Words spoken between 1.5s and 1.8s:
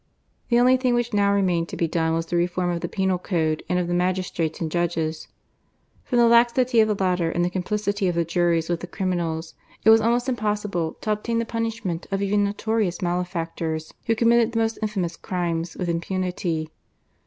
to